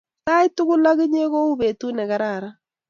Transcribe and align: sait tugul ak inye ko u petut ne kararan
sait 0.25 0.51
tugul 0.55 0.83
ak 0.91 0.99
inye 1.05 1.23
ko 1.33 1.39
u 1.51 1.55
petut 1.59 1.93
ne 1.95 2.03
kararan 2.09 2.55